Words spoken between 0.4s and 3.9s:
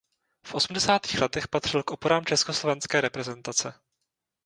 V osmdesátých letech patřil k oporám československé reprezentace.